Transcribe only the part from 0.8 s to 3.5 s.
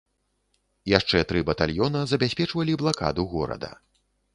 Яшчэ тры батальёна забяспечвалі блакаду